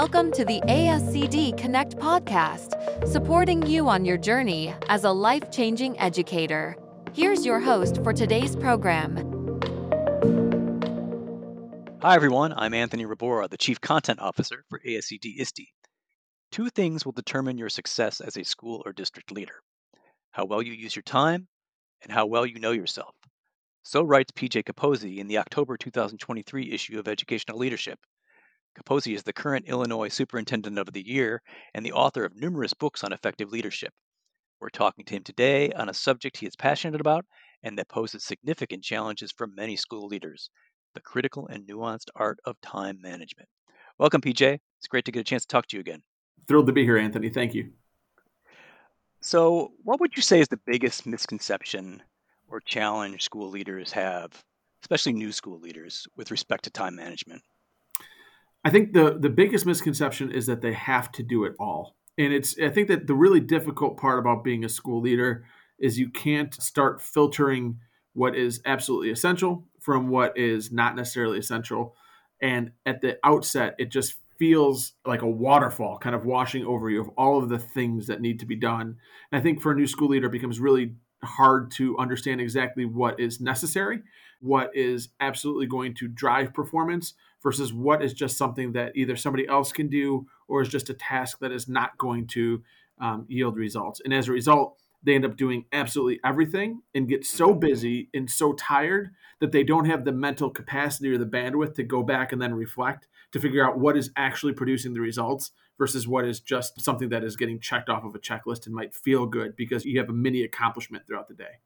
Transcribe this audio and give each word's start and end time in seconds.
Welcome 0.00 0.30
to 0.32 0.44
the 0.44 0.60
ASCD 0.68 1.56
Connect 1.56 1.96
podcast, 1.96 3.08
supporting 3.08 3.64
you 3.66 3.88
on 3.88 4.04
your 4.04 4.18
journey 4.18 4.74
as 4.90 5.04
a 5.04 5.10
life 5.10 5.50
changing 5.50 5.98
educator. 5.98 6.76
Here's 7.14 7.46
your 7.46 7.60
host 7.60 8.04
for 8.04 8.12
today's 8.12 8.54
program. 8.56 9.16
Hi, 12.02 12.14
everyone. 12.14 12.52
I'm 12.54 12.74
Anthony 12.74 13.06
Rebora, 13.06 13.48
the 13.48 13.56
Chief 13.56 13.80
Content 13.80 14.20
Officer 14.20 14.64
for 14.68 14.82
ASCD 14.86 15.40
ISTE. 15.40 15.72
Two 16.52 16.68
things 16.68 17.06
will 17.06 17.12
determine 17.12 17.56
your 17.56 17.70
success 17.70 18.20
as 18.20 18.36
a 18.36 18.44
school 18.44 18.82
or 18.84 18.92
district 18.92 19.32
leader 19.32 19.62
how 20.32 20.44
well 20.44 20.60
you 20.60 20.74
use 20.74 20.94
your 20.94 21.04
time 21.04 21.48
and 22.02 22.12
how 22.12 22.26
well 22.26 22.44
you 22.44 22.60
know 22.60 22.72
yourself. 22.72 23.14
So 23.82 24.02
writes 24.02 24.30
PJ 24.32 24.64
Caposey 24.64 25.16
in 25.16 25.26
the 25.26 25.38
October 25.38 25.78
2023 25.78 26.70
issue 26.70 26.98
of 26.98 27.08
Educational 27.08 27.56
Leadership. 27.56 27.98
Caposey 28.76 29.14
is 29.14 29.22
the 29.22 29.32
current 29.32 29.66
Illinois 29.68 30.08
Superintendent 30.08 30.78
of 30.78 30.92
the 30.92 31.06
Year 31.06 31.40
and 31.72 31.84
the 31.84 31.92
author 31.92 32.24
of 32.24 32.36
numerous 32.36 32.74
books 32.74 33.02
on 33.02 33.12
effective 33.12 33.50
leadership. 33.50 33.92
We're 34.60 34.68
talking 34.68 35.04
to 35.06 35.14
him 35.14 35.22
today 35.22 35.72
on 35.72 35.88
a 35.88 35.94
subject 35.94 36.36
he 36.36 36.46
is 36.46 36.56
passionate 36.56 37.00
about 37.00 37.24
and 37.62 37.78
that 37.78 37.88
poses 37.88 38.22
significant 38.22 38.84
challenges 38.84 39.32
for 39.32 39.46
many 39.46 39.76
school 39.76 40.06
leaders 40.06 40.50
the 40.94 41.00
critical 41.00 41.46
and 41.48 41.66
nuanced 41.66 42.08
art 42.16 42.38
of 42.44 42.58
time 42.62 42.98
management. 43.02 43.48
Welcome, 43.98 44.20
PJ. 44.20 44.58
It's 44.78 44.88
great 44.88 45.04
to 45.06 45.12
get 45.12 45.20
a 45.20 45.24
chance 45.24 45.42
to 45.42 45.48
talk 45.48 45.66
to 45.68 45.76
you 45.76 45.80
again. 45.80 46.02
Thrilled 46.48 46.66
to 46.66 46.72
be 46.72 46.84
here, 46.84 46.96
Anthony. 46.96 47.28
Thank 47.28 47.54
you. 47.54 47.70
So, 49.20 49.72
what 49.84 50.00
would 50.00 50.16
you 50.16 50.22
say 50.22 50.40
is 50.40 50.48
the 50.48 50.60
biggest 50.66 51.06
misconception 51.06 52.02
or 52.48 52.60
challenge 52.60 53.24
school 53.24 53.50
leaders 53.50 53.92
have, 53.92 54.32
especially 54.82 55.12
new 55.12 55.32
school 55.32 55.60
leaders, 55.60 56.06
with 56.16 56.30
respect 56.30 56.64
to 56.64 56.70
time 56.70 56.96
management? 56.96 57.42
I 58.66 58.70
think 58.70 58.94
the 58.94 59.16
the 59.16 59.30
biggest 59.30 59.64
misconception 59.64 60.32
is 60.32 60.46
that 60.46 60.60
they 60.60 60.72
have 60.72 61.12
to 61.12 61.22
do 61.22 61.44
it 61.44 61.54
all. 61.60 61.94
And 62.18 62.32
it's 62.32 62.58
I 62.58 62.68
think 62.68 62.88
that 62.88 63.06
the 63.06 63.14
really 63.14 63.38
difficult 63.38 63.96
part 63.96 64.18
about 64.18 64.42
being 64.42 64.64
a 64.64 64.68
school 64.68 65.00
leader 65.00 65.44
is 65.78 66.00
you 66.00 66.10
can't 66.10 66.52
start 66.60 67.00
filtering 67.00 67.78
what 68.12 68.34
is 68.34 68.60
absolutely 68.66 69.10
essential 69.10 69.68
from 69.78 70.08
what 70.08 70.36
is 70.36 70.72
not 70.72 70.96
necessarily 70.96 71.38
essential. 71.38 71.94
And 72.42 72.72
at 72.84 73.02
the 73.02 73.20
outset, 73.22 73.76
it 73.78 73.92
just 73.92 74.16
feels 74.36 74.94
like 75.06 75.22
a 75.22 75.30
waterfall 75.30 75.98
kind 75.98 76.16
of 76.16 76.26
washing 76.26 76.66
over 76.66 76.90
you 76.90 77.00
of 77.00 77.08
all 77.16 77.38
of 77.38 77.48
the 77.48 77.60
things 77.60 78.08
that 78.08 78.20
need 78.20 78.40
to 78.40 78.46
be 78.46 78.56
done. 78.56 78.96
And 79.30 79.38
I 79.38 79.40
think 79.40 79.62
for 79.62 79.70
a 79.70 79.76
new 79.76 79.86
school 79.86 80.08
leader, 80.08 80.26
it 80.26 80.32
becomes 80.32 80.58
really 80.58 80.96
hard 81.22 81.70
to 81.76 81.96
understand 81.98 82.40
exactly 82.40 82.84
what 82.84 83.20
is 83.20 83.40
necessary, 83.40 84.02
what 84.40 84.70
is 84.74 85.08
absolutely 85.20 85.66
going 85.66 85.94
to 85.94 86.08
drive 86.08 86.54
performance 86.54 87.14
versus 87.42 87.72
what 87.72 88.02
is 88.02 88.12
just 88.12 88.36
something 88.36 88.72
that 88.72 88.92
either 88.96 89.16
somebody 89.16 89.46
else 89.46 89.72
can 89.72 89.88
do 89.88 90.26
or 90.48 90.62
is 90.62 90.68
just 90.68 90.90
a 90.90 90.94
task 90.94 91.38
that 91.40 91.52
is 91.52 91.68
not 91.68 91.96
going 91.98 92.26
to 92.26 92.62
um, 93.00 93.24
yield 93.28 93.56
results. 93.56 94.00
And 94.04 94.12
as 94.12 94.28
a 94.28 94.32
result, 94.32 94.78
they 95.02 95.14
end 95.14 95.24
up 95.24 95.36
doing 95.36 95.64
absolutely 95.72 96.18
everything 96.24 96.82
and 96.94 97.08
get 97.08 97.24
so 97.24 97.50
mm-hmm. 97.50 97.60
busy 97.60 98.08
and 98.12 98.28
so 98.28 98.52
tired 98.54 99.10
that 99.40 99.52
they 99.52 99.62
don't 99.62 99.84
have 99.84 100.04
the 100.04 100.12
mental 100.12 100.50
capacity 100.50 101.10
or 101.10 101.18
the 101.18 101.26
bandwidth 101.26 101.74
to 101.74 101.84
go 101.84 102.02
back 102.02 102.32
and 102.32 102.42
then 102.42 102.54
reflect 102.54 103.06
to 103.32 103.40
figure 103.40 103.64
out 103.64 103.78
what 103.78 103.96
is 103.96 104.10
actually 104.16 104.52
producing 104.52 104.94
the 104.94 105.00
results 105.00 105.52
versus 105.78 106.08
what 106.08 106.24
is 106.24 106.40
just 106.40 106.80
something 106.80 107.10
that 107.10 107.22
is 107.22 107.36
getting 107.36 107.60
checked 107.60 107.88
off 107.88 108.04
of 108.04 108.14
a 108.14 108.18
checklist 108.18 108.66
and 108.66 108.74
might 108.74 108.94
feel 108.94 109.26
good 109.26 109.54
because 109.54 109.84
you 109.84 109.98
have 109.98 110.08
a 110.08 110.12
mini 110.12 110.42
accomplishment 110.42 111.06
throughout 111.06 111.28
the 111.28 111.34
day. 111.34 111.60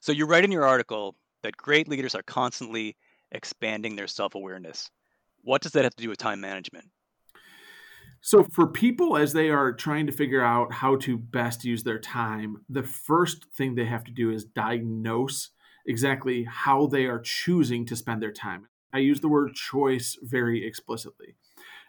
So 0.00 0.12
you 0.12 0.26
write 0.26 0.44
in 0.44 0.52
your 0.52 0.64
article 0.64 1.16
that 1.42 1.56
great 1.56 1.88
leaders 1.88 2.14
are 2.14 2.22
constantly 2.22 2.96
expanding 3.30 3.96
their 3.96 4.06
self 4.06 4.34
awareness. 4.34 4.90
What 5.42 5.62
does 5.62 5.72
that 5.72 5.84
have 5.84 5.96
to 5.96 6.02
do 6.02 6.08
with 6.08 6.18
time 6.18 6.40
management? 6.40 6.88
So, 8.20 8.44
for 8.44 8.68
people 8.68 9.16
as 9.16 9.32
they 9.32 9.50
are 9.50 9.72
trying 9.72 10.06
to 10.06 10.12
figure 10.12 10.44
out 10.44 10.72
how 10.72 10.96
to 10.96 11.18
best 11.18 11.64
use 11.64 11.82
their 11.82 11.98
time, 11.98 12.64
the 12.68 12.84
first 12.84 13.46
thing 13.56 13.74
they 13.74 13.86
have 13.86 14.04
to 14.04 14.12
do 14.12 14.30
is 14.30 14.44
diagnose 14.44 15.50
exactly 15.86 16.44
how 16.44 16.86
they 16.86 17.06
are 17.06 17.18
choosing 17.18 17.84
to 17.86 17.96
spend 17.96 18.22
their 18.22 18.32
time. 18.32 18.68
I 18.92 18.98
use 18.98 19.20
the 19.20 19.28
word 19.28 19.54
choice 19.54 20.16
very 20.22 20.64
explicitly. 20.64 21.34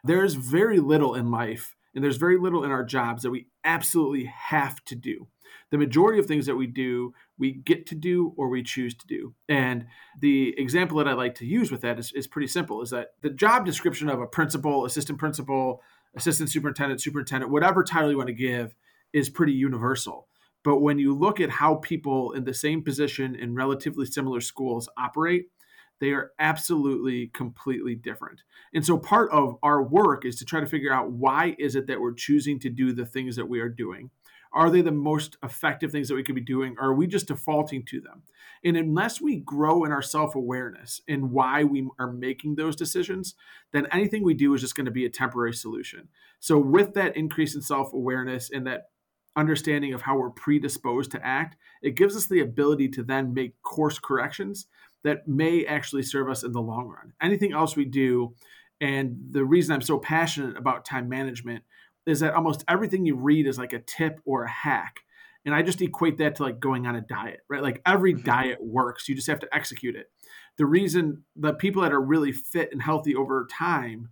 There's 0.03 0.34
very 0.34 0.80
little 0.80 1.13
in 1.13 1.30
life 1.30 1.75
and 1.94 2.03
there's 2.03 2.18
very 2.18 2.38
little 2.38 2.63
in 2.63 2.72
our 2.72 2.84
jobs 2.84 3.24
that 3.24 3.31
we 3.31 3.47
absolutely 3.63 4.25
have 4.25 4.84
to 4.86 4.96
do. 4.96 5.28
The 5.72 5.78
majority 5.78 6.19
of 6.19 6.25
things 6.25 6.46
that 6.46 6.56
we 6.56 6.68
do, 6.68 7.14
we 7.38 7.52
get 7.52 7.86
to 7.88 7.96
do 7.96 8.34
or 8.38 8.50
we 8.50 8.64
choose 8.64 8.96
to 8.96 9.08
do. 9.08 9.34
And 9.50 9.88
the 10.19 10.53
example 10.58 10.97
that 10.97 11.08
I 11.08 11.14
like 11.14 11.36
to 11.36 11.46
use 11.46 11.72
with 11.72 11.81
that 11.81 12.00
is, 12.00 12.12
is 12.14 12.28
pretty 12.28 12.47
simple 12.47 12.81
is 12.81 12.90
that 12.91 13.09
the 13.22 13.30
job 13.30 13.66
description 13.66 14.09
of 14.09 14.22
a 14.22 14.28
principal, 14.28 14.86
assistant 14.86 15.19
principal, 15.19 15.81
assistant 16.16 16.50
superintendent, 16.50 17.02
superintendent, 17.02 17.52
whatever 17.52 17.84
title 17.84 18.12
you 18.12 18.18
want 18.18 18.28
to 18.28 18.34
give, 18.34 18.75
is 19.13 19.30
pretty 19.30 19.53
universal. 19.53 20.28
But 20.63 20.80
when 20.80 20.97
you 20.97 21.13
look 21.13 21.40
at 21.42 21.50
how 21.50 21.75
people 21.75 22.31
in 22.31 22.46
the 22.46 22.53
same 22.53 22.84
position 22.84 23.36
in 23.36 23.56
relatively 23.56 24.06
similar 24.06 24.42
schools 24.42 24.88
operate, 24.97 25.47
they 26.00 26.12
are 26.12 26.31
absolutely 26.40 27.28
completely 27.28 27.96
different. 27.96 28.42
And 28.74 28.86
so 28.86 28.97
part 28.97 29.31
of 29.31 29.58
our 29.63 29.84
work 29.84 30.25
is 30.25 30.36
to 30.38 30.46
try 30.46 30.59
to 30.59 30.66
figure 30.66 30.92
out 30.92 31.12
why 31.12 31.56
is 31.59 31.75
it 31.75 31.88
that 31.88 32.02
we're 32.02 32.13
choosing 32.13 32.59
to 32.59 32.69
do 32.69 32.92
the 32.92 33.06
things 33.06 33.36
that 33.36 33.47
we 33.47 33.59
are 33.59 33.69
doing? 33.69 34.09
Are 34.53 34.69
they 34.69 34.81
the 34.81 34.91
most 34.91 35.38
effective 35.44 35.91
things 35.91 36.08
that 36.08 36.16
we 36.16 36.24
could 36.24 36.36
be 36.36 36.41
doing? 36.41 36.75
Or 36.80 36.90
are 36.90 36.94
we 36.94 37.08
just 37.08 37.28
defaulting 37.28 37.84
to 37.86 38.00
them? 38.00 38.24
And 38.64 38.78
unless 38.78 39.19
we 39.19 39.38
grow 39.38 39.84
in 39.84 39.91
our 39.91 40.02
self 40.02 40.36
awareness 40.36 41.02
and 41.08 41.31
why 41.31 41.64
we 41.64 41.88
are 42.00 42.12
making 42.12 42.56
those 42.56 42.75
decisions, 42.75 43.36
then 43.72 43.88
anything 43.92 44.24
we 44.24 44.36
do 44.36 44.53
is 44.53 44.62
just 44.62 44.75
going 44.75 44.86
to 44.86 44.92
be 44.92 45.06
a 45.06 45.09
temporary 45.09 45.53
solution. 45.53 46.08
So, 46.40 46.58
with 46.59 46.94
that 46.94 47.18
increase 47.18 47.56
in 47.56 47.62
self 47.62 47.94
awareness 47.94 48.52
and 48.52 48.68
that 48.68 48.90
understanding 49.36 49.94
of 49.94 50.03
how 50.03 50.18
we're 50.18 50.30
predisposed 50.30 51.12
to 51.12 51.25
act, 51.25 51.58
it 51.81 51.96
gives 51.96 52.16
us 52.16 52.28
the 52.28 52.42
ability 52.42 52.88
to 52.90 53.03
then 53.03 53.34
make 53.34 53.59
course 53.63 53.97
corrections 53.97 54.68
that 55.03 55.28
may 55.28 55.66
actually 55.66 56.03
serve 56.03 56.30
us 56.30 56.44
in 56.44 56.52
the 56.52 56.62
long 56.62 56.88
run. 56.88 57.13
Anything 57.22 57.53
else 57.53 57.75
we 57.75 57.86
do, 57.86 58.36
and 58.80 59.18
the 59.31 59.44
reason 59.44 59.74
I'm 59.74 59.81
so 59.81 59.97
passionate 59.97 60.58
about 60.58 60.86
time 60.86 61.09
management 61.09 61.63
is 62.06 62.19
that 62.19 62.34
almost 62.34 62.64
everything 62.68 63.06
you 63.06 63.16
read 63.16 63.47
is 63.47 63.58
like 63.58 63.74
a 63.74 63.80
tip 63.80 64.19
or 64.25 64.44
a 64.44 64.50
hack. 64.50 65.00
And 65.46 65.53
I 65.53 65.62
just 65.62 65.81
equate 65.81 66.18
that 66.19 66.36
to 66.36 66.44
like 66.44 66.59
going 66.59 66.88
on 66.88 66.96
a 66.96 67.02
diet, 67.02 67.41
right? 67.50 67.62
Like 67.62 67.81
every 67.86 68.14
mm-hmm. 68.14 68.25
diet 68.25 68.59
works, 68.62 69.09
you 69.09 69.16
just 69.16 69.28
have 69.28 69.40
to 69.41 69.56
execute 69.56 69.96
it. 69.96 70.08
The 70.58 70.66
reason 70.66 71.24
the 71.36 71.53
people 71.53 71.81
that 71.81 71.94
are 71.94 72.02
really 72.02 72.31
fit 72.31 72.69
and 72.72 72.81
healthy 72.81 73.16
over 73.16 73.47
time 73.52 74.09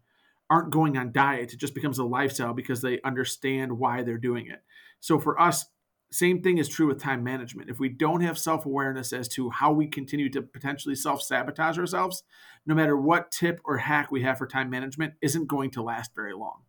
aren't 0.50 0.72
going 0.72 0.98
on 0.98 1.14
diets, 1.14 1.54
it 1.54 1.60
just 1.60 1.76
becomes 1.76 2.00
a 2.00 2.04
lifestyle 2.04 2.54
because 2.54 2.82
they 2.82 3.00
understand 3.04 3.78
why 3.78 4.04
they're 4.04 4.18
doing 4.18 4.48
it. 4.48 4.64
So 5.00 5.20
for 5.20 5.40
us, 5.40 5.66
same 6.12 6.42
thing 6.42 6.58
is 6.58 6.68
true 6.68 6.88
with 6.88 7.00
time 7.00 7.24
management. 7.24 7.70
If 7.70 7.80
we 7.80 7.88
don't 7.88 8.22
have 8.22 8.38
self 8.38 8.66
awareness 8.66 9.14
as 9.14 9.30
to 9.30 9.50
how 9.50 9.72
we 9.72 9.88
continue 9.88 10.30
to 10.32 10.42
potentially 10.42 10.96
self 10.96 11.22
sabotage 11.22 11.80
ourselves, 11.80 12.24
no 12.66 12.76
matter 12.76 12.98
what 12.98 13.32
tip 13.32 13.62
or 13.64 13.78
hack 13.78 14.12
we 14.12 14.22
have 14.24 14.38
for 14.38 14.46
time 14.46 14.70
management, 14.70 15.14
isn't 15.22 15.48
going 15.48 15.72
to 15.72 15.82
last 15.82 16.14
very 16.14 16.34
long. 16.34 16.64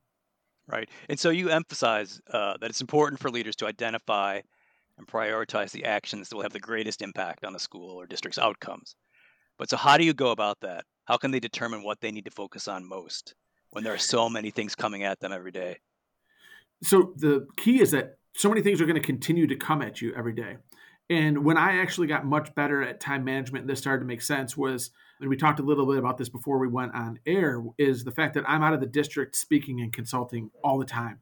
Right. 0.73 0.89
And 1.11 1.21
so 1.21 1.29
you 1.29 1.51
emphasize 1.51 2.21
uh, 2.33 2.57
that 2.61 2.71
it's 2.71 2.81
important 2.81 3.21
for 3.21 3.31
leaders 3.31 3.57
to 3.57 3.67
identify 3.67 4.41
and 4.97 5.07
prioritize 5.07 5.71
the 5.71 5.85
actions 5.85 6.29
that 6.29 6.37
will 6.37 6.43
have 6.43 6.55
the 6.55 6.61
greatest 6.61 7.03
impact 7.03 7.45
on 7.45 7.53
the 7.53 7.59
school 7.59 7.91
or 8.01 8.07
district's 8.07 8.39
outcomes. 8.39 8.97
But 9.59 9.69
so, 9.69 9.77
how 9.77 9.99
do 9.99 10.05
you 10.05 10.15
go 10.15 10.31
about 10.31 10.61
that? 10.63 10.85
How 11.05 11.19
can 11.19 11.31
they 11.31 11.41
determine 11.41 11.83
what 11.83 12.01
they 12.01 12.11
need 12.11 12.25
to 12.25 12.31
focus 12.31 12.69
on 12.69 12.89
most 12.89 13.35
when 13.71 13.85
there 13.85 13.93
are 13.93 13.99
so 13.99 14.31
many 14.31 14.51
things 14.51 14.75
coming 14.75 15.03
at 15.03 15.21
them 15.21 15.31
every 15.31 15.53
day? 15.53 15.77
So, 16.83 17.13
the 17.17 17.47
key 17.59 17.83
is 17.83 17.91
that 17.91 18.17
so 18.35 18.49
many 18.49 18.63
things 18.63 18.81
are 18.81 18.87
going 18.87 19.01
to 19.01 19.07
continue 19.07 19.47
to 19.47 19.57
come 19.57 19.83
at 19.83 20.01
you 20.01 20.15
every 20.17 20.33
day. 20.33 20.57
And 21.11 21.45
when 21.45 21.59
I 21.59 21.79
actually 21.79 22.07
got 22.07 22.25
much 22.25 22.55
better 22.55 22.83
at 22.83 23.01
time 23.01 23.25
management, 23.25 23.63
and 23.63 23.71
this 23.71 23.81
started 23.81 24.01
to 24.01 24.07
make 24.07 24.23
sense 24.23 24.57
was, 24.57 24.91
and 25.21 25.29
we 25.29 25.37
talked 25.37 25.61
a 25.61 25.65
little 25.65 25.87
bit 25.87 25.99
about 25.99 26.17
this 26.17 26.29
before 26.29 26.59
we 26.59 26.69
went 26.69 26.95
on 26.95 27.19
air, 27.27 27.63
is 27.77 28.05
the 28.05 28.11
fact 28.11 28.35
that 28.35 28.49
I'm 28.49 28.63
out 28.63 28.75
of 28.75 28.81
the 28.81 28.87
district 28.87 29.37
speaking 29.37 29.81
and 29.81 29.93
consulting 29.93 30.51
all 30.65 30.79
the 30.79 30.87
time. 30.87 31.21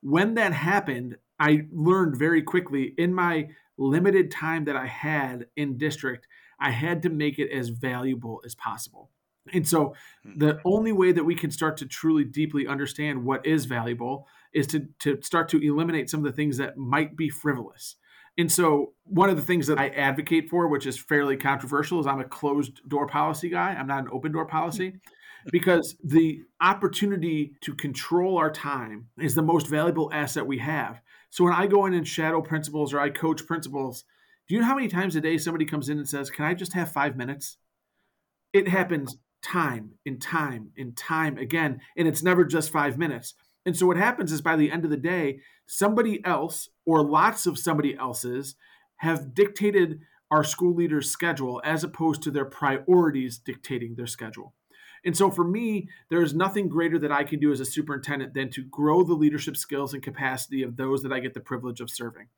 When 0.00 0.34
that 0.34 0.52
happened, 0.52 1.16
I 1.40 1.66
learned 1.72 2.16
very 2.16 2.42
quickly 2.42 2.94
in 2.96 3.12
my 3.14 3.48
limited 3.76 4.30
time 4.30 4.64
that 4.66 4.76
I 4.76 4.86
had 4.86 5.46
in 5.56 5.78
district, 5.78 6.26
I 6.60 6.70
had 6.70 7.02
to 7.02 7.10
make 7.10 7.38
it 7.38 7.50
as 7.50 7.68
valuable 7.68 8.42
as 8.44 8.54
possible. 8.54 9.10
And 9.52 9.66
so 9.66 9.94
hmm. 10.24 10.38
the 10.38 10.60
only 10.64 10.92
way 10.92 11.12
that 11.12 11.24
we 11.24 11.34
can 11.34 11.50
start 11.50 11.76
to 11.78 11.86
truly 11.86 12.24
deeply 12.24 12.66
understand 12.66 13.24
what 13.24 13.46
is 13.46 13.64
valuable 13.64 14.26
is 14.52 14.66
to, 14.68 14.88
to 15.00 15.20
start 15.22 15.48
to 15.50 15.58
eliminate 15.58 16.10
some 16.10 16.20
of 16.20 16.24
the 16.24 16.36
things 16.36 16.58
that 16.58 16.76
might 16.76 17.16
be 17.16 17.28
frivolous. 17.28 17.96
And 18.38 18.50
so 18.50 18.92
one 19.02 19.28
of 19.28 19.36
the 19.36 19.42
things 19.42 19.66
that 19.66 19.78
I 19.78 19.88
advocate 19.88 20.48
for, 20.48 20.68
which 20.68 20.86
is 20.86 20.96
fairly 20.96 21.36
controversial, 21.36 21.98
is 21.98 22.06
I'm 22.06 22.20
a 22.20 22.24
closed 22.24 22.80
door 22.88 23.08
policy 23.08 23.48
guy. 23.48 23.74
I'm 23.74 23.88
not 23.88 24.04
an 24.04 24.10
open 24.12 24.30
door 24.30 24.46
policy 24.46 24.90
hmm. 24.90 25.48
because 25.50 25.96
the 26.04 26.42
opportunity 26.60 27.54
to 27.62 27.74
control 27.74 28.38
our 28.38 28.50
time 28.50 29.08
is 29.18 29.34
the 29.34 29.42
most 29.42 29.66
valuable 29.66 30.10
asset 30.12 30.46
we 30.46 30.58
have. 30.58 31.00
So 31.30 31.44
when 31.44 31.52
I 31.52 31.66
go 31.66 31.84
in 31.86 31.94
and 31.94 32.06
shadow 32.06 32.40
principals 32.40 32.94
or 32.94 33.00
I 33.00 33.10
coach 33.10 33.44
principals, 33.44 34.04
do 34.46 34.54
you 34.54 34.60
know 34.60 34.66
how 34.66 34.76
many 34.76 34.88
times 34.88 35.16
a 35.16 35.20
day 35.20 35.36
somebody 35.36 35.64
comes 35.64 35.88
in 35.88 35.98
and 35.98 36.08
says, 36.08 36.30
Can 36.30 36.44
I 36.44 36.54
just 36.54 36.72
have 36.72 36.92
five 36.92 37.16
minutes? 37.16 37.58
It 38.52 38.68
happens 38.68 39.18
time 39.42 39.92
and 40.06 40.22
time 40.22 40.70
and 40.78 40.96
time 40.96 41.36
again. 41.36 41.80
And 41.96 42.08
it's 42.08 42.22
never 42.22 42.44
just 42.44 42.70
five 42.70 42.96
minutes. 42.96 43.34
And 43.68 43.76
so 43.76 43.84
what 43.84 43.98
happens 43.98 44.32
is 44.32 44.40
by 44.40 44.56
the 44.56 44.70
end 44.70 44.86
of 44.86 44.90
the 44.90 44.96
day, 44.96 45.40
somebody 45.66 46.24
else 46.24 46.70
or 46.86 47.02
lots 47.02 47.44
of 47.44 47.58
somebody 47.58 47.94
else's 47.98 48.54
have 48.96 49.34
dictated 49.34 50.00
our 50.30 50.42
school 50.42 50.74
leaders' 50.74 51.10
schedule 51.10 51.60
as 51.62 51.84
opposed 51.84 52.22
to 52.22 52.30
their 52.30 52.46
priorities 52.46 53.36
dictating 53.36 53.94
their 53.94 54.06
schedule. 54.06 54.54
And 55.04 55.14
so 55.14 55.30
for 55.30 55.44
me, 55.44 55.90
there 56.08 56.22
is 56.22 56.32
nothing 56.32 56.70
greater 56.70 56.98
that 56.98 57.12
I 57.12 57.24
can 57.24 57.40
do 57.40 57.52
as 57.52 57.60
a 57.60 57.66
superintendent 57.66 58.32
than 58.32 58.48
to 58.52 58.64
grow 58.64 59.04
the 59.04 59.12
leadership 59.12 59.54
skills 59.54 59.92
and 59.92 60.02
capacity 60.02 60.62
of 60.62 60.78
those 60.78 61.02
that 61.02 61.12
I 61.12 61.20
get 61.20 61.34
the 61.34 61.40
privilege 61.40 61.82
of 61.82 61.90
serving. 61.90 62.28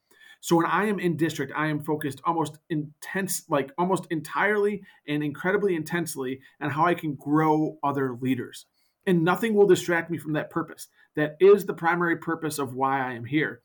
So 0.41 0.56
when 0.56 0.67
I 0.67 0.87
am 0.87 0.99
in 0.99 1.17
district, 1.17 1.53
I 1.55 1.69
am 1.69 1.79
focused 1.79 2.21
almost 2.25 2.59
intense, 2.71 3.44
like 3.49 3.71
almost 3.79 4.09
entirely 4.11 4.82
and 5.06 5.23
incredibly 5.23 5.77
intensely 5.77 6.41
on 6.61 6.71
how 6.71 6.87
I 6.87 6.94
can 6.94 7.15
grow 7.15 7.79
other 7.85 8.19
leaders. 8.21 8.67
And 9.06 9.25
nothing 9.25 9.55
will 9.55 9.67
distract 9.67 10.11
me 10.11 10.19
from 10.19 10.35
that 10.35 10.50
purpose. 10.50 10.88
That 11.17 11.37
is 11.41 11.67
the 11.67 11.75
primary 11.75 12.17
purpose 12.17 12.59
of 12.59 12.75
why 12.75 13.01
I 13.01 13.15
am 13.15 13.25
here. 13.25 13.61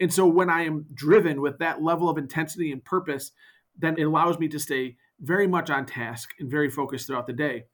And 0.00 0.12
so 0.12 0.26
when 0.26 0.50
I 0.50 0.62
am 0.62 0.86
driven 0.92 1.40
with 1.40 1.58
that 1.58 1.82
level 1.82 2.08
of 2.08 2.18
intensity 2.18 2.72
and 2.72 2.84
purpose, 2.84 3.32
then 3.78 3.96
it 3.98 4.04
allows 4.04 4.38
me 4.38 4.48
to 4.48 4.58
stay 4.58 4.96
very 5.20 5.46
much 5.46 5.70
on 5.70 5.86
task 5.86 6.30
and 6.38 6.50
very 6.50 6.70
focused 6.70 7.06
throughout 7.06 7.26
the 7.26 7.32
day 7.32 7.64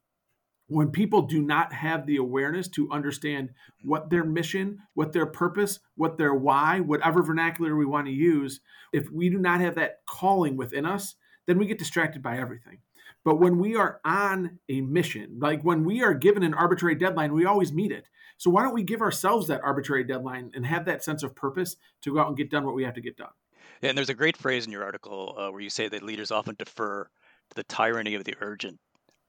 when 0.72 0.90
people 0.90 1.22
do 1.22 1.42
not 1.42 1.72
have 1.72 2.06
the 2.06 2.16
awareness 2.16 2.66
to 2.66 2.90
understand 2.90 3.50
what 3.82 4.08
their 4.08 4.24
mission, 4.24 4.78
what 4.94 5.12
their 5.12 5.26
purpose, 5.26 5.80
what 5.96 6.16
their 6.16 6.34
why, 6.34 6.80
whatever 6.80 7.22
vernacular 7.22 7.76
we 7.76 7.84
want 7.84 8.06
to 8.06 8.12
use, 8.12 8.60
if 8.92 9.10
we 9.10 9.28
do 9.28 9.38
not 9.38 9.60
have 9.60 9.74
that 9.74 10.00
calling 10.06 10.56
within 10.56 10.86
us, 10.86 11.16
then 11.46 11.58
we 11.58 11.66
get 11.66 11.78
distracted 11.78 12.22
by 12.22 12.38
everything. 12.38 12.78
But 13.24 13.36
when 13.36 13.58
we 13.58 13.76
are 13.76 14.00
on 14.04 14.58
a 14.68 14.80
mission, 14.80 15.38
like 15.40 15.62
when 15.62 15.84
we 15.84 16.02
are 16.02 16.14
given 16.14 16.42
an 16.42 16.54
arbitrary 16.54 16.96
deadline, 16.96 17.32
we 17.32 17.46
always 17.46 17.72
meet 17.72 17.92
it. 17.92 18.08
So 18.36 18.50
why 18.50 18.62
don't 18.62 18.74
we 18.74 18.82
give 18.82 19.00
ourselves 19.00 19.46
that 19.46 19.60
arbitrary 19.62 20.04
deadline 20.04 20.50
and 20.54 20.66
have 20.66 20.86
that 20.86 21.04
sense 21.04 21.22
of 21.22 21.34
purpose 21.36 21.76
to 22.02 22.14
go 22.14 22.20
out 22.20 22.28
and 22.28 22.36
get 22.36 22.50
done 22.50 22.64
what 22.64 22.74
we 22.74 22.84
have 22.84 22.94
to 22.94 23.00
get 23.00 23.16
done? 23.16 23.30
Yeah, 23.80 23.90
and 23.90 23.98
there's 23.98 24.08
a 24.08 24.14
great 24.14 24.36
phrase 24.36 24.66
in 24.66 24.72
your 24.72 24.84
article 24.84 25.36
uh, 25.38 25.50
where 25.50 25.60
you 25.60 25.70
say 25.70 25.88
that 25.88 26.02
leaders 26.02 26.30
often 26.30 26.56
defer 26.58 27.04
to 27.04 27.54
the 27.54 27.64
tyranny 27.64 28.14
of 28.14 28.24
the 28.24 28.34
urgent 28.40 28.78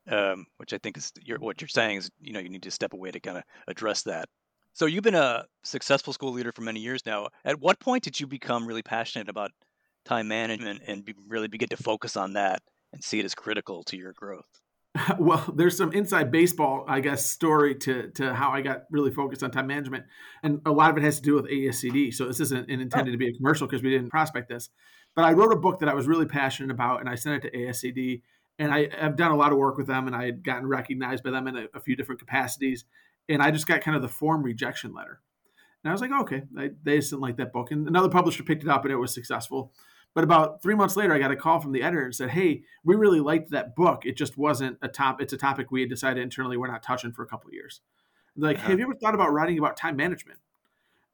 um, 0.10 0.46
which 0.57 0.74
I 0.74 0.78
think 0.78 0.98
is 0.98 1.12
you're, 1.24 1.39
what 1.39 1.62
you're 1.62 1.68
saying 1.68 1.98
is 1.98 2.12
you 2.19 2.34
know 2.34 2.39
you 2.39 2.50
need 2.50 2.63
to 2.63 2.72
step 2.72 2.94
away 2.94 3.12
to 3.12 3.19
kind 3.19 3.38
of 3.38 3.44
address 3.68 4.04
that. 4.04 4.28
So 4.74 4.86
you've 4.86 5.04
been 5.04 5.16
a 5.16 5.46
successful 5.63 6.13
school 6.13 6.31
leader 6.31 6.51
for 6.51 6.62
many 6.62 6.80
years 6.80 7.06
now. 7.06 7.30
At 7.46 7.60
what 7.60 7.80
point 7.80 8.04
did 8.04 8.19
you 8.19 8.28
become 8.28 8.68
really 8.68 8.81
passionate 8.81 9.30
about 9.30 9.51
time 10.04 10.28
management 10.28 10.81
and 10.88 11.06
be, 11.06 11.13
really 11.28 11.48
begin 11.48 11.69
to 11.69 11.78
focus 11.78 12.18
on 12.18 12.34
that 12.34 12.62
and 12.94 13.04
see 13.04 13.19
it 13.19 13.25
as 13.25 13.36
critical 13.36 13.84
to 13.84 13.98
your 13.98 14.13
growth? 14.13 14.48
Well, 15.19 15.44
there's 15.56 15.75
some 15.75 15.92
inside 15.92 16.31
baseball, 16.31 16.86
I 16.88 17.00
guess, 17.00 17.25
story 17.25 17.74
to 17.80 18.12
to 18.12 18.34
how 18.34 18.51
I 18.51 18.62
got 18.62 18.84
really 18.92 19.10
focused 19.10 19.42
on 19.42 19.50
time 19.50 19.66
management, 19.66 20.06
and 20.44 20.62
a 20.68 20.72
lot 20.72 20.92
of 20.92 20.98
it 20.98 21.04
has 21.04 21.18
to 21.18 21.24
do 21.24 21.34
with 21.34 21.50
ASCD. 21.50 22.13
So 22.13 22.25
this 22.28 22.40
isn't 22.40 22.69
intended 22.69 23.10
oh. 23.10 23.12
to 23.13 23.18
be 23.18 23.28
a 23.28 23.34
commercial 23.34 23.66
because 23.66 23.81
we 23.81 23.90
didn't 23.90 24.12
prospect 24.12 24.50
this, 24.50 24.69
but 25.16 25.25
I 25.25 25.31
wrote 25.31 25.51
a 25.51 25.56
book 25.56 25.80
that 25.80 25.90
I 25.90 25.95
was 25.95 26.07
really 26.07 26.28
passionate 26.28 26.72
about, 26.72 27.00
and 27.00 27.10
I 27.10 27.16
sent 27.16 27.44
it 27.44 27.50
to 27.50 27.57
ASCD 27.57 28.22
and 28.60 28.74
I 28.74 28.90
have 28.96 29.16
done 29.16 29.31
a 29.31 29.36
lot 29.36 29.51
of 29.51 29.57
work 29.57 29.78
with 29.78 29.88
them, 29.88 30.07
and 30.07 30.16
I 30.16 30.25
had 30.25 30.44
gotten 30.44 30.68
recognized 30.68 31.24
by 31.24 31.31
them 31.31 31.48
in 31.48 31.57
a, 31.57 31.66
a, 31.74 31.80
few 31.80 31.96
different 31.96 32.19
capacities. 32.19 32.86
And 33.28 33.42
I 33.42 33.51
just 33.51 33.68
got 33.68 33.81
kind 33.81 33.96
of 33.96 34.01
the 34.01 34.10
form 34.10 34.44
rejection 34.44 34.94
letter, 34.94 35.22
and 35.84 35.89
I 35.89 35.94
was 35.94 36.01
like, 36.01 36.12
oh, 36.13 36.22
okay, 36.22 36.44
I, 36.57 36.69
they 36.84 37.00
didn't 37.00 37.19
like 37.19 37.38
that 37.38 37.54
book. 37.54 37.72
And 37.72 37.88
another 37.88 38.10
publisher 38.10 38.44
picked 38.44 38.63
it 38.63 38.69
up, 38.69 38.84
and 38.84 38.92
it 38.92 38.98
was 38.98 39.13
successful. 39.13 39.74
But 40.15 40.24
about 40.24 40.62
three 40.62 40.75
months 40.75 40.95
later, 40.95 41.13
I 41.13 41.19
got 41.19 41.31
a 41.31 41.36
call 41.36 41.60
from 41.60 41.71
the 41.71 41.81
editor 41.81 42.04
and 42.04 42.15
said, 42.15 42.30
"Hey, 42.30 42.63
we 42.83 42.95
really 42.95 43.19
liked 43.19 43.51
that 43.51 43.75
book. 43.75 44.06
It 44.06 44.15
just 44.15 44.38
wasn't 44.38 44.77
a 44.81 44.88
top. 44.88 45.21
It's 45.21 45.33
a 45.33 45.38
topic 45.38 45.71
we 45.71 45.81
had 45.81 45.89
decided 45.89 46.21
internally 46.21 46.57
we're 46.57 46.68
not 46.68 46.83
touching 46.83 47.12
for 47.12 47.24
a 47.24 47.27
couple 47.27 47.50
of 47.50 47.54
years." 47.54 47.81
Like, 48.36 48.57
uh-huh. 48.57 48.69
have 48.69 48.80
you 48.80 48.86
ever 48.86 48.95
thought 48.95 49.15
about 49.15 49.31
writing 49.31 49.57
about 49.57 49.77
time 49.77 49.95
management? 49.95 50.39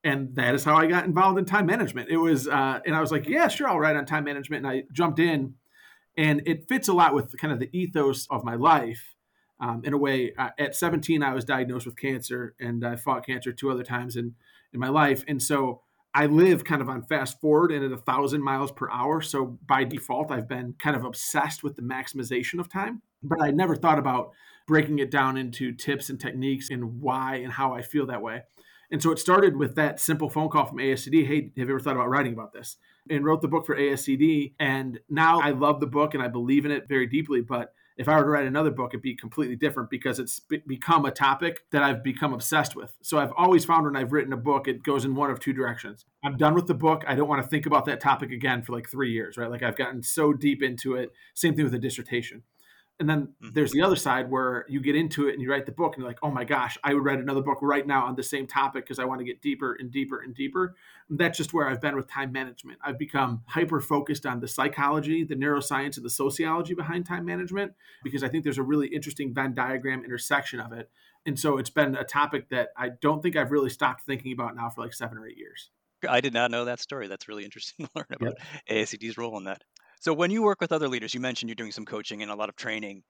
And 0.03 0.35
that 0.35 0.55
is 0.55 0.63
how 0.63 0.77
I 0.77 0.87
got 0.87 1.05
involved 1.05 1.37
in 1.37 1.45
time 1.45 1.65
management. 1.65 2.09
It 2.09 2.17
was, 2.17 2.47
uh, 2.47 2.79
and 2.85 2.95
I 2.95 3.01
was 3.01 3.11
like, 3.11 3.27
"Yeah, 3.27 3.47
sure, 3.47 3.67
I'll 3.67 3.79
write 3.79 3.95
on 3.95 4.05
time 4.05 4.23
management." 4.23 4.65
And 4.65 4.73
I 4.73 4.83
jumped 4.91 5.19
in 5.19 5.55
and 6.19 6.41
it 6.45 6.67
fits 6.67 6.89
a 6.89 6.93
lot 6.93 7.13
with 7.13 7.37
kind 7.37 7.53
of 7.53 7.59
the 7.59 7.69
ethos 7.71 8.27
of 8.29 8.43
my 8.43 8.55
life. 8.55 9.15
Um, 9.61 9.81
in 9.85 9.93
a 9.93 9.97
way, 9.97 10.33
uh, 10.37 10.49
at 10.57 10.75
17, 10.75 11.23
I 11.23 11.33
was 11.33 11.45
diagnosed 11.45 11.85
with 11.85 11.97
cancer, 11.97 12.55
and 12.59 12.85
I 12.85 12.97
fought 12.97 13.25
cancer 13.25 13.53
two 13.53 13.71
other 13.71 13.83
times 13.83 14.15
in 14.15 14.35
in 14.71 14.79
my 14.79 14.89
life, 14.89 15.23
and 15.27 15.41
so 15.41 15.81
I 16.19 16.25
live 16.25 16.65
kind 16.65 16.81
of 16.81 16.89
on 16.89 17.03
fast 17.03 17.39
forward 17.39 17.71
and 17.71 17.81
at 17.81 17.93
a 17.93 17.97
thousand 17.97 18.43
miles 18.43 18.73
per 18.73 18.91
hour. 18.91 19.21
So 19.21 19.57
by 19.65 19.85
default, 19.85 20.31
I've 20.31 20.49
been 20.49 20.75
kind 20.77 20.97
of 20.97 21.05
obsessed 21.05 21.63
with 21.63 21.77
the 21.77 21.81
maximization 21.81 22.59
of 22.59 22.67
time, 22.67 23.01
but 23.23 23.41
I 23.41 23.51
never 23.51 23.73
thought 23.73 23.97
about 23.97 24.31
breaking 24.67 24.99
it 24.99 25.11
down 25.11 25.37
into 25.37 25.71
tips 25.71 26.09
and 26.09 26.19
techniques 26.19 26.71
and 26.71 26.99
why 26.99 27.35
and 27.35 27.53
how 27.53 27.73
I 27.73 27.81
feel 27.81 28.05
that 28.07 28.21
way. 28.21 28.41
And 28.91 29.01
so 29.01 29.11
it 29.11 29.19
started 29.19 29.55
with 29.55 29.75
that 29.75 30.01
simple 30.01 30.29
phone 30.29 30.49
call 30.49 30.65
from 30.65 30.79
ASCD. 30.79 31.25
Hey, 31.25 31.53
have 31.55 31.69
you 31.69 31.75
ever 31.75 31.79
thought 31.79 31.95
about 31.95 32.09
writing 32.09 32.33
about 32.33 32.51
this? 32.51 32.75
And 33.09 33.23
wrote 33.23 33.41
the 33.41 33.47
book 33.47 33.65
for 33.65 33.77
ASCD. 33.77 34.55
And 34.59 34.99
now 35.09 35.39
I 35.39 35.51
love 35.51 35.79
the 35.79 35.87
book 35.87 36.15
and 36.15 36.21
I 36.21 36.27
believe 36.27 36.65
in 36.65 36.71
it 36.71 36.89
very 36.89 37.07
deeply. 37.07 37.39
But 37.39 37.73
if 37.99 38.07
I 38.07 38.15
were 38.15 38.23
to 38.23 38.29
write 38.29 38.47
another 38.47 38.71
book, 38.71 38.91
it'd 38.93 39.01
be 39.01 39.13
completely 39.13 39.57
different 39.57 39.89
because 39.89 40.19
it's 40.19 40.39
become 40.39 41.03
a 41.03 41.11
topic 41.11 41.65
that 41.71 41.83
I've 41.83 42.01
become 42.01 42.33
obsessed 42.33 42.73
with. 42.73 42.95
So 43.01 43.19
I've 43.19 43.33
always 43.37 43.65
found 43.65 43.83
when 43.83 43.97
I've 43.97 44.13
written 44.13 44.31
a 44.31 44.37
book, 44.37 44.69
it 44.69 44.83
goes 44.83 45.03
in 45.03 45.15
one 45.15 45.29
of 45.29 45.41
two 45.41 45.51
directions. 45.51 46.05
I'm 46.23 46.37
done 46.37 46.55
with 46.55 46.67
the 46.67 46.73
book. 46.73 47.03
I 47.05 47.15
don't 47.15 47.27
want 47.27 47.43
to 47.43 47.47
think 47.49 47.65
about 47.65 47.83
that 47.87 47.99
topic 47.99 48.31
again 48.31 48.61
for 48.61 48.71
like 48.71 48.89
three 48.89 49.11
years, 49.11 49.35
right? 49.35 49.51
Like 49.51 49.63
I've 49.63 49.75
gotten 49.75 50.01
so 50.01 50.31
deep 50.31 50.63
into 50.63 50.95
it. 50.95 51.11
Same 51.33 51.55
thing 51.55 51.65
with 51.65 51.73
a 51.73 51.79
dissertation. 51.79 52.43
And 52.99 53.09
then 53.09 53.27
mm-hmm. 53.41 53.49
there's 53.53 53.71
the 53.71 53.81
other 53.81 53.95
side 53.95 54.29
where 54.29 54.65
you 54.67 54.81
get 54.81 54.95
into 54.95 55.29
it 55.29 55.33
and 55.33 55.41
you 55.41 55.49
write 55.49 55.65
the 55.65 55.71
book 55.71 55.95
and 55.95 56.01
you're 56.01 56.09
like, 56.09 56.19
oh 56.21 56.31
my 56.31 56.43
gosh, 56.43 56.77
I 56.83 56.93
would 56.93 57.05
write 57.05 57.19
another 57.19 57.41
book 57.41 57.59
right 57.61 57.87
now 57.87 58.05
on 58.05 58.15
the 58.15 58.23
same 58.23 58.45
topic 58.45 58.85
because 58.85 58.99
I 58.99 59.05
want 59.05 59.19
to 59.19 59.25
get 59.25 59.41
deeper 59.41 59.77
and 59.79 59.89
deeper 59.89 60.19
and 60.21 60.35
deeper. 60.35 60.75
And 61.09 61.17
that's 61.17 61.37
just 61.37 61.53
where 61.53 61.69
I've 61.69 61.79
been 61.79 61.95
with 61.95 62.07
time 62.07 62.33
management. 62.33 62.79
I've 62.83 62.99
become 62.99 63.43
hyper 63.47 63.79
focused 63.79 64.25
on 64.25 64.41
the 64.41 64.49
psychology, 64.49 65.23
the 65.23 65.35
neuroscience, 65.35 65.95
and 65.95 66.05
the 66.05 66.09
sociology 66.09 66.73
behind 66.73 67.05
time 67.05 67.25
management 67.25 67.73
because 68.03 68.21
I 68.21 68.27
think 68.27 68.43
there's 68.43 68.57
a 68.57 68.63
really 68.63 68.87
interesting 68.87 69.33
Venn 69.33 69.53
diagram 69.53 70.03
intersection 70.03 70.59
of 70.59 70.73
it. 70.73 70.89
And 71.25 71.39
so 71.39 71.57
it's 71.57 71.69
been 71.69 71.95
a 71.95 72.03
topic 72.03 72.49
that 72.49 72.69
I 72.75 72.89
don't 73.01 73.21
think 73.21 73.35
I've 73.35 73.51
really 73.51 73.69
stopped 73.69 74.05
thinking 74.05 74.33
about 74.33 74.55
now 74.55 74.69
for 74.69 74.81
like 74.81 74.93
seven 74.93 75.17
or 75.17 75.27
eight 75.27 75.37
years. 75.37 75.69
I 76.07 76.21
did 76.21 76.33
not 76.33 76.51
know 76.51 76.65
that 76.65 76.79
story. 76.79 77.07
That's 77.07 77.27
really 77.27 77.43
interesting 77.43 77.85
to 77.85 77.91
learn 77.95 78.05
about 78.11 78.35
yep. 78.69 78.87
ASCD's 78.87 79.17
role 79.17 79.37
in 79.37 79.45
that. 79.45 79.63
So 79.99 80.13
when 80.13 80.31
you 80.31 80.41
work 80.41 80.61
with 80.61 80.71
other 80.71 80.87
leaders, 80.87 81.13
you 81.13 81.19
mentioned 81.19 81.49
you're 81.49 81.55
doing 81.55 81.73
some 81.73 81.85
coaching 81.85 82.21
and 82.21 82.31
a 82.31 82.35
lot 82.35 82.47
of 82.47 82.55
training. 82.55 83.03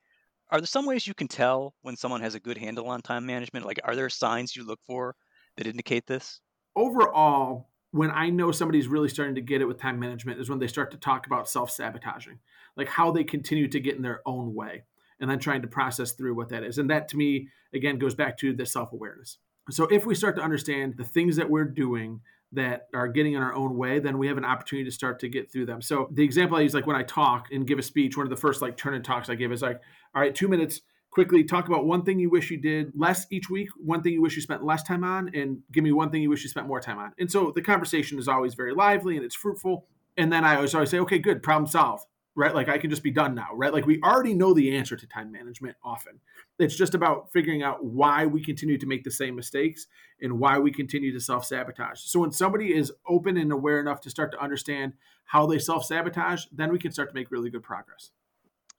Are 0.49 0.59
there 0.59 0.65
some 0.65 0.87
ways 0.87 1.05
you 1.05 1.13
can 1.13 1.27
tell 1.27 1.75
when 1.83 1.95
someone 1.95 2.21
has 2.21 2.33
a 2.33 2.39
good 2.39 2.57
handle 2.57 2.87
on 2.87 3.01
time 3.01 3.27
management? 3.27 3.65
Like, 3.65 3.79
are 3.83 3.95
there 3.95 4.09
signs 4.09 4.55
you 4.55 4.65
look 4.65 4.79
for 4.87 5.15
that 5.57 5.67
indicate 5.67 6.07
this? 6.07 6.41
Overall, 6.75 7.69
when 7.91 8.09
I 8.09 8.31
know 8.31 8.51
somebody's 8.51 8.87
really 8.87 9.07
starting 9.07 9.35
to 9.35 9.41
get 9.41 9.61
it 9.61 9.65
with 9.65 9.77
time 9.77 9.99
management 9.99 10.39
is 10.39 10.49
when 10.49 10.57
they 10.57 10.65
start 10.65 10.89
to 10.91 10.97
talk 10.97 11.27
about 11.27 11.47
self 11.47 11.69
sabotaging, 11.69 12.39
like 12.75 12.87
how 12.87 13.11
they 13.11 13.23
continue 13.23 13.67
to 13.67 13.79
get 13.79 13.95
in 13.95 14.01
their 14.01 14.21
own 14.25 14.55
way 14.55 14.83
and 15.19 15.29
then 15.29 15.37
trying 15.37 15.61
to 15.61 15.67
process 15.67 16.13
through 16.13 16.35
what 16.35 16.49
that 16.49 16.63
is. 16.63 16.79
And 16.79 16.89
that 16.89 17.07
to 17.09 17.17
me, 17.17 17.49
again, 17.71 17.99
goes 17.99 18.15
back 18.15 18.35
to 18.39 18.53
the 18.53 18.65
self 18.65 18.93
awareness. 18.93 19.37
So 19.69 19.85
if 19.85 20.07
we 20.07 20.15
start 20.15 20.35
to 20.37 20.41
understand 20.41 20.95
the 20.97 21.03
things 21.03 21.35
that 21.35 21.51
we're 21.51 21.65
doing 21.65 22.21
that 22.51 22.87
are 22.93 23.07
getting 23.07 23.33
in 23.33 23.41
our 23.41 23.53
own 23.53 23.77
way, 23.77 23.99
then 23.99 24.17
we 24.17 24.27
have 24.27 24.37
an 24.37 24.45
opportunity 24.45 24.85
to 24.85 24.91
start 24.91 25.19
to 25.19 25.29
get 25.29 25.51
through 25.51 25.65
them. 25.65 25.81
So 25.81 26.09
the 26.11 26.23
example 26.23 26.57
I 26.57 26.61
use, 26.61 26.73
like 26.73 26.87
when 26.87 26.95
I 26.95 27.03
talk 27.03 27.47
and 27.51 27.67
give 27.67 27.77
a 27.79 27.83
speech, 27.83 28.17
one 28.17 28.25
of 28.25 28.31
the 28.31 28.37
first 28.37 28.61
like 28.61 28.75
turn 28.75 28.95
and 28.95 29.05
talks 29.05 29.29
I 29.29 29.35
give 29.35 29.51
is 29.51 29.61
like, 29.61 29.79
all 30.15 30.21
right, 30.21 30.33
two 30.33 30.47
minutes, 30.47 30.81
quickly 31.11 31.43
talk 31.43 31.67
about 31.67 31.85
one 31.85 32.03
thing 32.03 32.19
you 32.19 32.29
wish 32.29 32.49
you 32.49 32.57
did 32.57 32.91
less 32.95 33.27
each 33.31 33.49
week, 33.49 33.69
one 33.77 34.01
thing 34.01 34.13
you 34.13 34.21
wish 34.21 34.35
you 34.35 34.41
spent 34.41 34.63
less 34.63 34.83
time 34.83 35.03
on, 35.03 35.29
and 35.35 35.59
give 35.71 35.83
me 35.83 35.91
one 35.91 36.09
thing 36.09 36.21
you 36.21 36.29
wish 36.29 36.43
you 36.43 36.49
spent 36.49 36.67
more 36.67 36.79
time 36.79 36.97
on. 36.97 37.11
And 37.19 37.31
so 37.31 37.51
the 37.53 37.61
conversation 37.61 38.17
is 38.17 38.27
always 38.27 38.55
very 38.55 38.73
lively 38.73 39.15
and 39.15 39.25
it's 39.25 39.35
fruitful. 39.35 39.85
And 40.17 40.31
then 40.31 40.43
I 40.43 40.55
always 40.55 40.73
always 40.73 40.89
say, 40.89 40.99
okay, 40.99 41.19
good, 41.19 41.43
problem 41.43 41.67
solved 41.67 42.05
right? 42.39 42.55
Like 42.55 42.69
I 42.69 42.77
can 42.77 42.89
just 42.89 43.03
be 43.03 43.11
done 43.11 43.35
now, 43.35 43.49
right? 43.53 43.73
Like 43.73 43.85
we 43.85 43.99
already 44.01 44.33
know 44.33 44.53
the 44.53 44.75
answer 44.75 44.95
to 44.95 45.05
time 45.05 45.29
management 45.29 45.75
often. 45.83 46.21
It's 46.57 46.75
just 46.75 46.95
about 46.95 47.29
figuring 47.33 47.63
out 47.63 47.83
why 47.83 48.25
we 48.25 48.41
continue 48.41 48.77
to 48.77 48.85
make 48.85 49.03
the 49.03 49.11
same 49.11 49.35
mistakes 49.35 49.87
and 50.21 50.39
why 50.39 50.57
we 50.57 50.71
continue 50.71 51.11
to 51.11 51.19
self 51.19 51.45
sabotage. 51.45 51.99
So 51.99 52.21
when 52.21 52.31
somebody 52.31 52.73
is 52.73 52.93
open 53.05 53.35
and 53.35 53.51
aware 53.51 53.81
enough 53.81 53.99
to 54.01 54.09
start 54.09 54.31
to 54.31 54.41
understand 54.41 54.93
how 55.25 55.45
they 55.47 55.59
self 55.59 55.83
sabotage, 55.83 56.45
then 56.53 56.71
we 56.71 56.79
can 56.79 56.93
start 56.93 57.09
to 57.09 57.15
make 57.15 57.29
really 57.29 57.49
good 57.49 57.61
progress. 57.61 58.11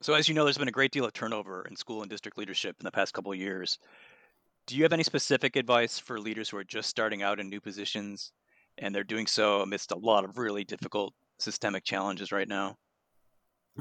So 0.00 0.14
as 0.14 0.26
you 0.26 0.35
know, 0.35 0.45
there's 0.45 0.57
been 0.57 0.69
a 0.69 0.73
great 0.73 0.93
deal 0.93 1.05
of 1.05 1.12
turnover 1.12 1.67
in 1.69 1.76
school 1.76 2.00
and 2.00 2.11
district 2.11 2.38
leadership 2.38 2.76
in 2.81 2.85
the 2.87 2.90
past 2.90 3.12
couple 3.12 3.31
of 3.31 3.38
years. 3.38 3.79
Do 4.67 4.75
you 4.75 4.85
have 4.85 4.95
any 4.95 5.02
specific 5.02 5.57
advice 5.57 5.99
for 5.99 6.19
leaders 6.19 6.49
who 6.49 6.57
are 6.57 6.64
just 6.64 6.88
starting 6.88 7.23
out 7.23 7.38
in 7.38 7.50
new 7.50 7.61
positions 7.61 8.33
and 8.79 8.95
they're 8.95 9.05
doing 9.05 9.26
so 9.26 9.61
amidst 9.61 9.93
a 9.93 9.99
lot 9.99 10.25
of 10.25 10.38
really 10.38 10.64
difficult 10.64 11.12
systemic 11.38 11.85
challenges 11.85 12.33
right 12.33 12.49
now? 12.49 12.79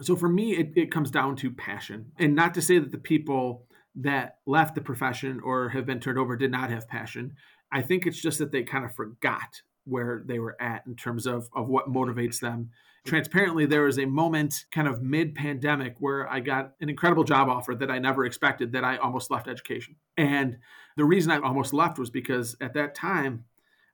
So 0.02 0.16
for 0.16 0.30
me, 0.30 0.54
it, 0.54 0.72
it 0.76 0.92
comes 0.92 1.12
down 1.12 1.36
to 1.38 1.52
passion. 1.52 2.12
And 2.18 2.36
not 2.36 2.54
to 2.54 2.62
say 2.62 2.80
that 2.80 2.92
the 2.92 2.98
people 2.98 3.68
that 3.96 4.38
left 4.46 4.76
the 4.76 4.82
profession 4.82 5.42
or 5.44 5.70
have 5.70 5.86
been 5.86 6.00
turned 6.00 6.18
over 6.18 6.36
did 6.36 6.52
not 6.52 6.70
have 6.70 6.88
passion. 6.88 7.34
I 7.72 7.82
think 7.82 8.06
it's 8.06 8.22
just 8.22 8.40
that 8.40 8.52
they 8.52 8.64
kind 8.64 8.86
of 8.86 8.96
forgot 8.96 9.62
where 9.86 10.24
they 10.26 10.40
were 10.40 10.56
at 10.62 10.86
in 10.86 10.96
terms 10.96 11.26
of, 11.26 11.50
of 11.54 11.68
what 11.68 11.92
motivates 11.92 12.40
them 12.40 12.70
Transparently, 13.06 13.66
there 13.66 13.84
was 13.84 13.98
a 13.98 14.06
moment 14.06 14.66
kind 14.72 14.88
of 14.88 15.02
mid 15.02 15.34
pandemic 15.34 15.96
where 16.00 16.30
I 16.30 16.42
got 16.42 16.74
an 16.82 16.90
incredible 16.90 17.24
job 17.24 17.48
offer 17.48 17.74
that 17.76 17.90
I 17.90 17.98
never 17.98 18.26
expected 18.26 18.74
that 18.74 18.84
I 18.84 18.98
almost 18.98 19.32
left 19.32 19.48
education. 19.48 19.96
And 20.18 20.58
the 20.98 21.06
reason 21.06 21.32
I 21.32 21.40
almost 21.40 21.74
left 21.74 21.98
was 21.98 22.10
because 22.10 22.56
at 22.60 22.74
that 22.74 22.96
time, 22.96 23.46